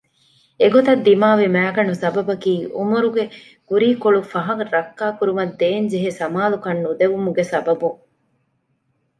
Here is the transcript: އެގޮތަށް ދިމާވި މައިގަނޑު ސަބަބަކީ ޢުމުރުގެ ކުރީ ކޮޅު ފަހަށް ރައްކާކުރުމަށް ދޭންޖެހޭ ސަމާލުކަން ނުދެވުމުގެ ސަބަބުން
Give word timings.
އެގޮތަށް 0.61 1.03
ދިމާވި 1.05 1.45
މައިގަނޑު 1.55 1.93
ސަބަބަކީ 2.03 2.53
ޢުމުރުގެ 2.75 3.23
ކުރީ 3.69 3.89
ކޮޅު 4.03 4.19
ފަހަށް 4.31 4.63
ރައްކާކުރުމަށް 4.75 5.55
ދޭންޖެހޭ 5.59 6.09
ސަމާލުކަން 6.19 6.79
ނުދެވުމުގެ 6.85 7.43
ސަބަބުން 7.51 7.99